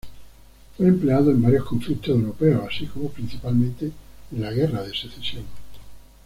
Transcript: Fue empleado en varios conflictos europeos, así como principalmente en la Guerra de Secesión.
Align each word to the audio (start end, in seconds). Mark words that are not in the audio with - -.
Fue 0.75 0.87
empleado 0.87 1.29
en 1.29 1.43
varios 1.43 1.63
conflictos 1.67 2.09
europeos, 2.15 2.63
así 2.67 2.87
como 2.87 3.09
principalmente 3.11 3.91
en 4.31 4.41
la 4.41 4.51
Guerra 4.51 4.81
de 4.81 4.95
Secesión. 4.95 5.43